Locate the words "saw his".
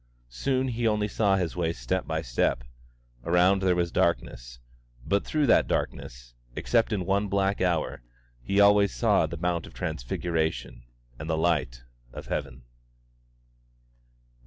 1.07-1.55